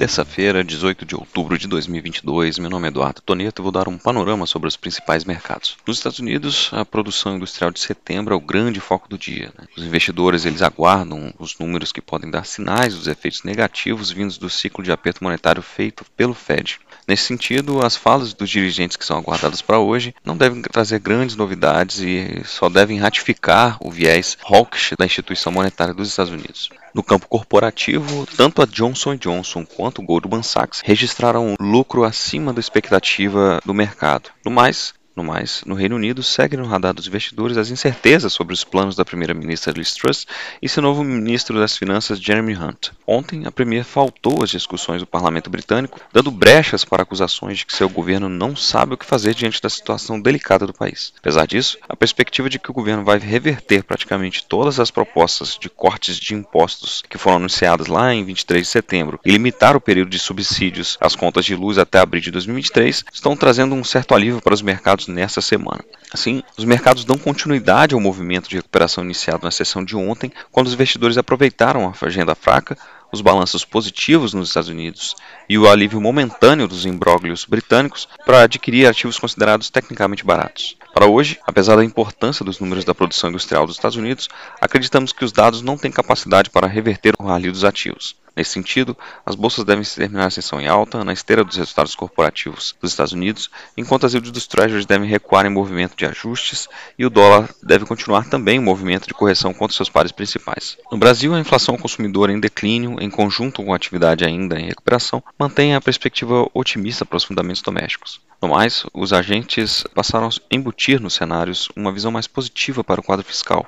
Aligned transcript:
Terça-feira, 0.00 0.64
18 0.64 1.04
de 1.04 1.14
outubro 1.14 1.58
de 1.58 1.68
2022, 1.68 2.58
meu 2.58 2.70
nome 2.70 2.86
é 2.86 2.88
Eduardo 2.88 3.20
Toneto 3.20 3.60
e 3.60 3.62
vou 3.62 3.70
dar 3.70 3.86
um 3.86 3.98
panorama 3.98 4.46
sobre 4.46 4.66
os 4.66 4.74
principais 4.74 5.26
mercados. 5.26 5.76
Nos 5.86 5.98
Estados 5.98 6.18
Unidos, 6.18 6.70
a 6.72 6.86
produção 6.86 7.36
industrial 7.36 7.70
de 7.70 7.80
setembro 7.80 8.32
é 8.32 8.36
o 8.38 8.40
grande 8.40 8.80
foco 8.80 9.06
do 9.10 9.18
dia. 9.18 9.52
Né? 9.58 9.66
Os 9.76 9.84
investidores 9.84 10.46
eles 10.46 10.62
aguardam 10.62 11.34
os 11.38 11.58
números 11.58 11.92
que 11.92 12.00
podem 12.00 12.30
dar 12.30 12.46
sinais 12.46 12.94
dos 12.94 13.08
efeitos 13.08 13.42
negativos 13.42 14.10
vindos 14.10 14.38
do 14.38 14.48
ciclo 14.48 14.82
de 14.82 14.90
aperto 14.90 15.22
monetário 15.22 15.60
feito 15.60 16.02
pelo 16.16 16.32
Fed. 16.32 16.80
Nesse 17.06 17.24
sentido, 17.24 17.84
as 17.84 17.94
falas 17.94 18.32
dos 18.32 18.48
dirigentes 18.48 18.96
que 18.96 19.04
são 19.04 19.18
aguardadas 19.18 19.60
para 19.60 19.80
hoje 19.80 20.14
não 20.24 20.34
devem 20.34 20.62
trazer 20.62 20.98
grandes 20.98 21.36
novidades 21.36 21.98
e 21.98 22.40
só 22.46 22.70
devem 22.70 22.98
ratificar 22.98 23.76
o 23.78 23.90
viés 23.90 24.38
hawkish 24.42 24.94
da 24.98 25.04
instituição 25.04 25.52
monetária 25.52 25.92
dos 25.92 26.08
Estados 26.08 26.32
Unidos. 26.32 26.70
No 26.92 27.02
campo 27.02 27.26
corporativo, 27.28 28.26
tanto 28.36 28.62
a 28.62 28.66
Johnson 28.66 29.16
Johnson 29.16 29.64
quanto 29.64 30.00
o 30.00 30.04
Goldman 30.04 30.42
Sachs 30.42 30.82
registraram 30.84 31.46
um 31.46 31.54
lucro 31.60 32.04
acima 32.04 32.52
da 32.52 32.60
expectativa 32.60 33.60
do 33.64 33.72
mercado. 33.72 34.30
No 34.44 34.50
mais, 34.50 34.92
no 35.20 35.24
mais, 35.24 35.62
no 35.66 35.74
Reino 35.74 35.96
Unido, 35.96 36.22
segue 36.22 36.56
no 36.56 36.66
radar 36.66 36.94
dos 36.94 37.06
investidores 37.06 37.56
as 37.56 37.70
incertezas 37.70 38.32
sobre 38.32 38.54
os 38.54 38.64
planos 38.64 38.96
da 38.96 39.04
primeira-ministra 39.04 39.72
Liz 39.72 39.92
Truss 39.92 40.26
e 40.60 40.68
seu 40.68 40.82
novo 40.82 41.04
ministro 41.04 41.58
das 41.58 41.76
Finanças 41.76 42.18
Jeremy 42.18 42.56
Hunt. 42.56 42.88
Ontem, 43.06 43.46
a 43.46 43.52
Premier 43.52 43.84
faltou 43.84 44.42
às 44.42 44.50
discussões 44.50 45.02
do 45.02 45.06
parlamento 45.06 45.50
britânico, 45.50 46.00
dando 46.12 46.30
brechas 46.30 46.84
para 46.84 47.02
acusações 47.02 47.58
de 47.58 47.66
que 47.66 47.76
seu 47.76 47.88
governo 47.88 48.28
não 48.28 48.56
sabe 48.56 48.94
o 48.94 48.96
que 48.96 49.04
fazer 49.04 49.34
diante 49.34 49.60
da 49.60 49.68
situação 49.68 50.20
delicada 50.20 50.66
do 50.66 50.72
país. 50.72 51.12
Apesar 51.18 51.46
disso, 51.46 51.76
a 51.88 51.96
perspectiva 51.96 52.48
de 52.48 52.58
que 52.58 52.70
o 52.70 52.74
governo 52.74 53.04
vai 53.04 53.18
reverter 53.18 53.82
praticamente 53.82 54.46
todas 54.46 54.80
as 54.80 54.90
propostas 54.90 55.58
de 55.60 55.68
cortes 55.68 56.16
de 56.16 56.34
impostos 56.34 57.02
que 57.08 57.18
foram 57.18 57.36
anunciadas 57.36 57.88
lá 57.88 58.14
em 58.14 58.24
23 58.24 58.62
de 58.62 58.68
setembro 58.68 59.20
e 59.24 59.30
limitar 59.30 59.76
o 59.76 59.80
período 59.80 60.10
de 60.10 60.18
subsídios 60.18 60.96
às 61.00 61.14
contas 61.14 61.44
de 61.44 61.54
luz 61.54 61.76
até 61.76 61.98
abril 61.98 62.22
de 62.22 62.30
2023 62.30 63.04
estão 63.12 63.36
trazendo 63.36 63.74
um 63.74 63.84
certo 63.84 64.14
alívio 64.14 64.40
para 64.40 64.54
os 64.54 64.62
mercados 64.62 65.08
nessa 65.10 65.40
semana. 65.40 65.84
Assim, 66.12 66.42
os 66.56 66.64
mercados 66.64 67.04
dão 67.04 67.18
continuidade 67.18 67.94
ao 67.94 68.00
movimento 68.00 68.48
de 68.48 68.56
recuperação 68.56 69.04
iniciado 69.04 69.44
na 69.44 69.50
sessão 69.50 69.84
de 69.84 69.96
ontem, 69.96 70.32
quando 70.50 70.66
os 70.66 70.72
investidores 70.72 71.18
aproveitaram 71.18 71.86
a 71.86 72.06
agenda 72.06 72.34
fraca, 72.34 72.76
os 73.12 73.20
balanços 73.20 73.64
positivos 73.64 74.32
nos 74.32 74.48
Estados 74.48 74.68
Unidos 74.68 75.16
e 75.48 75.58
o 75.58 75.68
alívio 75.68 76.00
momentâneo 76.00 76.68
dos 76.68 76.86
imbróglios 76.86 77.44
britânicos 77.44 78.08
para 78.24 78.42
adquirir 78.42 78.86
ativos 78.86 79.18
considerados 79.18 79.68
tecnicamente 79.68 80.24
baratos. 80.24 80.76
Para 80.92 81.06
hoje, 81.06 81.38
apesar 81.46 81.76
da 81.76 81.84
importância 81.84 82.44
dos 82.44 82.60
números 82.60 82.84
da 82.84 82.94
produção 82.94 83.30
industrial 83.30 83.66
dos 83.66 83.76
Estados 83.76 83.96
Unidos, 83.96 84.28
acreditamos 84.60 85.12
que 85.12 85.24
os 85.24 85.32
dados 85.32 85.62
não 85.62 85.76
têm 85.76 85.90
capacidade 85.90 86.50
para 86.50 86.66
reverter 86.66 87.14
o 87.18 87.24
rally 87.24 87.50
dos 87.50 87.64
ativos. 87.64 88.16
Nesse 88.36 88.52
sentido, 88.52 88.96
as 89.24 89.34
bolsas 89.34 89.64
devem 89.64 89.84
terminar 89.84 90.26
a 90.26 90.30
sessão 90.30 90.60
em 90.60 90.68
alta, 90.68 91.04
na 91.04 91.12
esteira 91.12 91.44
dos 91.44 91.56
resultados 91.56 91.94
corporativos 91.94 92.74
dos 92.80 92.92
Estados 92.92 93.12
Unidos, 93.12 93.50
enquanto 93.76 94.06
as 94.06 94.12
yields 94.12 94.30
dos 94.32 94.46
treasuries 94.46 94.86
devem 94.86 95.08
recuar 95.08 95.46
em 95.46 95.50
movimento 95.50 95.96
de 95.96 96.06
ajustes 96.06 96.68
e 96.98 97.04
o 97.04 97.10
dólar 97.10 97.48
deve 97.62 97.86
continuar 97.86 98.28
também 98.28 98.56
em 98.56 98.64
movimento 98.64 99.06
de 99.06 99.14
correção 99.14 99.52
contra 99.52 99.76
seus 99.76 99.90
pares 99.90 100.12
principais. 100.12 100.78
No 100.90 100.98
Brasil, 100.98 101.34
a 101.34 101.40
inflação 101.40 101.76
consumidora 101.76 102.32
em 102.32 102.40
declínio, 102.40 102.96
em 103.00 103.10
conjunto 103.10 103.62
com 103.62 103.72
a 103.72 103.76
atividade 103.76 104.24
ainda 104.24 104.58
em 104.58 104.66
recuperação, 104.66 105.22
mantém 105.38 105.74
a 105.74 105.80
perspectiva 105.80 106.48
otimista 106.54 107.04
para 107.04 107.16
os 107.16 107.24
fundamentos 107.24 107.62
domésticos. 107.62 108.20
No 108.42 108.48
mais, 108.48 108.86
os 108.94 109.12
agentes 109.12 109.84
passaram 109.94 110.28
a 110.28 110.30
embutir 110.50 110.98
nos 110.98 111.12
cenários 111.12 111.68
uma 111.76 111.92
visão 111.92 112.10
mais 112.10 112.26
positiva 112.26 112.82
para 112.82 112.98
o 112.98 113.04
quadro 113.04 113.24
fiscal. 113.24 113.66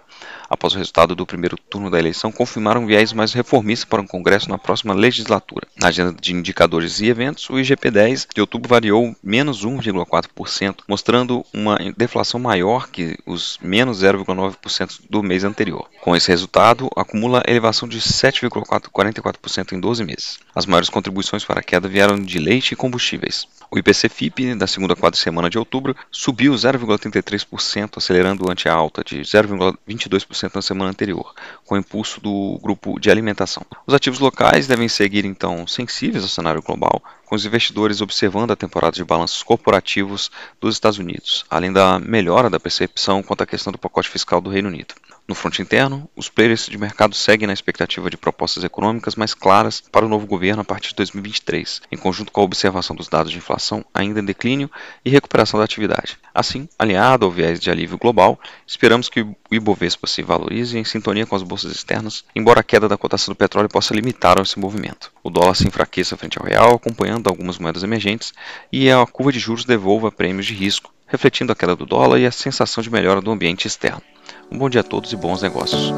Após 0.48 0.72
o 0.72 0.78
resultado 0.78 1.14
do 1.14 1.26
primeiro 1.26 1.58
turno 1.58 1.90
da 1.90 1.98
eleição, 1.98 2.32
confirmaram 2.32 2.86
viés 2.86 3.12
mais 3.12 3.34
reformista 3.34 3.86
para 3.86 4.00
o 4.00 4.06
Congresso 4.06 4.48
na 4.48 4.56
próxima 4.56 4.94
legislatura. 4.94 5.66
Na 5.78 5.88
agenda 5.88 6.14
de 6.18 6.32
indicadores 6.32 7.00
e 7.00 7.06
eventos, 7.06 7.50
o 7.50 7.54
IGP-10 7.54 8.28
de 8.34 8.40
outubro 8.40 8.68
variou 8.68 9.14
menos 9.22 9.64
1,4%, 9.64 10.76
mostrando 10.88 11.44
uma 11.52 11.78
deflação 11.94 12.40
maior 12.40 12.88
que 12.88 13.18
os 13.26 13.58
menos 13.62 14.02
0,9% 14.02 15.00
do 15.08 15.22
mês 15.22 15.44
anterior. 15.44 15.86
Com 16.00 16.16
esse 16.16 16.28
resultado, 16.28 16.88
acumula 16.96 17.42
elevação 17.46 17.86
de 17.86 18.00
7,44% 18.00 19.72
em 19.72 19.80
12 19.80 20.04
meses. 20.04 20.38
As 20.54 20.64
maiores 20.64 20.88
contribuições 20.88 21.44
para 21.44 21.60
a 21.60 21.62
queda 21.62 21.88
vieram 21.88 22.18
de 22.18 22.38
leite 22.38 22.72
e 22.72 22.76
combustíveis. 22.76 23.46
O 23.70 23.78
IPC-FIP 23.78 24.54
da 24.62 24.66
segunda 24.68 24.94
quadra 24.94 25.18
semana 25.18 25.50
de 25.50 25.58
outubro 25.58 25.96
subiu 26.08 26.52
0,33%, 26.52 27.96
acelerando 27.96 28.48
ante 28.48 28.68
a 28.68 28.72
alta 28.72 29.02
de 29.02 29.20
0,22% 29.20 30.54
na 30.54 30.62
semana 30.62 30.90
anterior, 30.90 31.34
com 31.66 31.76
impulso 31.76 32.20
do 32.20 32.60
grupo 32.62 33.00
de 33.00 33.10
alimentação. 33.10 33.64
Os 33.84 33.92
ativos 33.92 34.20
locais 34.20 34.68
devem 34.68 34.88
seguir 34.88 35.24
então 35.24 35.66
sensíveis 35.66 36.22
ao 36.22 36.28
cenário 36.28 36.62
global, 36.62 37.02
com 37.32 37.36
os 37.36 37.46
investidores 37.46 38.02
observando 38.02 38.50
a 38.50 38.56
temporada 38.56 38.94
de 38.94 39.02
balanços 39.02 39.42
corporativos 39.42 40.30
dos 40.60 40.74
Estados 40.74 40.98
Unidos, 40.98 41.46
além 41.48 41.72
da 41.72 41.98
melhora 41.98 42.50
da 42.50 42.60
percepção 42.60 43.22
quanto 43.22 43.40
à 43.40 43.46
questão 43.46 43.72
do 43.72 43.78
pacote 43.78 44.10
fiscal 44.10 44.38
do 44.38 44.50
Reino 44.50 44.68
Unido. 44.68 44.94
No 45.26 45.34
fronte 45.34 45.62
interno, 45.62 46.06
os 46.14 46.28
players 46.28 46.66
de 46.66 46.76
mercado 46.76 47.14
seguem 47.14 47.46
na 47.46 47.54
expectativa 47.54 48.10
de 48.10 48.18
propostas 48.18 48.64
econômicas 48.64 49.16
mais 49.16 49.32
claras 49.32 49.80
para 49.80 50.04
o 50.04 50.08
novo 50.10 50.26
governo 50.26 50.60
a 50.60 50.64
partir 50.64 50.90
de 50.90 50.96
2023, 50.96 51.80
em 51.90 51.96
conjunto 51.96 52.30
com 52.30 52.42
a 52.42 52.44
observação 52.44 52.94
dos 52.94 53.08
dados 53.08 53.32
de 53.32 53.38
inflação 53.38 53.82
ainda 53.94 54.20
em 54.20 54.24
declínio 54.26 54.70
e 55.02 55.08
recuperação 55.08 55.58
da 55.58 55.64
atividade. 55.64 56.18
Assim, 56.34 56.68
alinhado 56.78 57.24
ao 57.24 57.30
viés 57.30 57.58
de 57.58 57.70
alívio 57.70 57.96
global, 57.96 58.38
esperamos 58.66 59.08
que 59.08 59.26
Ibovespa 59.54 60.06
se 60.06 60.22
valorize 60.22 60.78
em 60.78 60.84
sintonia 60.84 61.26
com 61.26 61.36
as 61.36 61.42
bolsas 61.42 61.72
externas, 61.72 62.24
embora 62.34 62.60
a 62.60 62.64
queda 62.64 62.88
da 62.88 62.96
cotação 62.96 63.32
do 63.32 63.36
petróleo 63.36 63.68
possa 63.68 63.94
limitar 63.94 64.38
esse 64.40 64.58
movimento. 64.58 65.12
O 65.22 65.30
dólar 65.30 65.54
se 65.54 65.66
enfraqueça 65.66 66.16
frente 66.16 66.38
ao 66.38 66.46
real, 66.46 66.74
acompanhando 66.74 67.28
algumas 67.28 67.58
moedas 67.58 67.82
emergentes, 67.82 68.32
e 68.72 68.90
a 68.90 69.04
curva 69.06 69.32
de 69.32 69.38
juros 69.38 69.64
devolva 69.64 70.10
prêmios 70.10 70.46
de 70.46 70.54
risco, 70.54 70.92
refletindo 71.06 71.52
a 71.52 71.56
queda 71.56 71.76
do 71.76 71.84
dólar 71.84 72.18
e 72.18 72.26
a 72.26 72.32
sensação 72.32 72.82
de 72.82 72.90
melhora 72.90 73.20
do 73.20 73.30
ambiente 73.30 73.66
externo. 73.66 74.02
Um 74.50 74.58
bom 74.58 74.70
dia 74.70 74.80
a 74.80 74.84
todos 74.84 75.12
e 75.12 75.16
bons 75.16 75.42
negócios. 75.42 75.92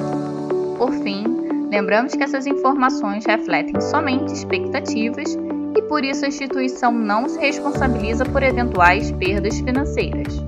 Por 0.77 0.93
fim, 1.03 1.25
lembramos 1.71 2.15
que 2.15 2.23
essas 2.23 2.47
informações 2.47 3.25
refletem 3.25 3.81
somente 3.81 4.33
expectativas 4.33 5.37
e 5.77 5.83
por 5.83 6.05
isso 6.05 6.25
a 6.25 6.29
instituição 6.29 6.93
não 6.93 7.29
se 7.29 7.39
responsabiliza 7.39 8.25
por 8.25 8.43
eventuais 8.43 9.13
perdas 9.13 9.59
financeiras. 9.61 10.43